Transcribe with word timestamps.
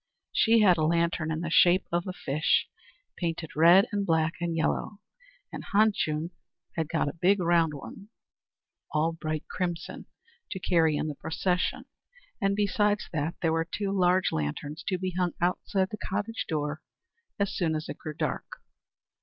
She 0.33 0.61
had 0.61 0.77
a 0.79 0.83
lantern 0.83 1.29
in 1.31 1.41
the 1.41 1.51
shape 1.51 1.85
of 1.91 2.07
a 2.07 2.11
fish, 2.11 2.67
painted 3.17 3.55
red 3.55 3.85
and 3.91 4.03
black 4.03 4.33
and 4.41 4.55
yellow, 4.57 4.97
and 5.53 5.63
Han 5.65 5.91
Chung 5.93 6.31
had 6.75 6.89
got 6.89 7.07
a 7.07 7.13
big 7.21 7.39
round 7.39 7.75
one, 7.75 8.09
all 8.91 9.11
bright 9.11 9.47
crimson, 9.47 10.07
to 10.49 10.59
carry 10.59 10.95
in 10.97 11.07
the 11.07 11.13
procession; 11.13 11.85
and, 12.41 12.55
besides 12.55 13.09
that, 13.13 13.35
there 13.43 13.53
were 13.53 13.67
two 13.71 13.91
large 13.91 14.31
lanterns 14.31 14.83
to 14.87 14.97
be 14.97 15.11
hung 15.11 15.33
outside 15.39 15.89
the 15.91 15.97
cottage 15.97 16.47
door 16.49 16.81
as 17.37 17.53
soon 17.55 17.75
as 17.75 17.87
it 17.87 17.99
grew 17.99 18.15
dark. 18.15 18.53